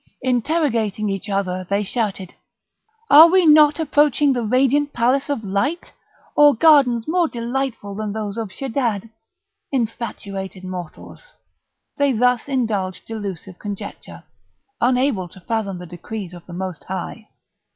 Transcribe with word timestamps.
Interrogating 0.23 1.09
each 1.09 1.29
other, 1.29 1.67
they 1.69 1.83
shouted, 1.83 2.33
"Are 3.11 3.29
we 3.29 3.45
not 3.45 3.79
approaching 3.79 4.33
the 4.33 4.41
radiant 4.41 4.93
palace 4.93 5.29
of 5.29 5.43
light? 5.43 5.93
or 6.35 6.55
gardens 6.55 7.07
more 7.07 7.27
delightful 7.27 7.93
than 7.93 8.11
those 8.11 8.35
of 8.35 8.49
Sheddad?" 8.51 9.11
Infatuated 9.71 10.63
mortals! 10.63 11.35
they 11.97 12.13
thus 12.13 12.49
indulged 12.49 13.05
delusive 13.05 13.59
conjecture, 13.59 14.23
unable 14.81 15.27
to 15.29 15.39
fathom 15.41 15.77
the 15.77 15.85
decrees 15.85 16.33
of 16.33 16.47
the 16.47 16.53
Most 16.53 16.85
High! 16.85 17.27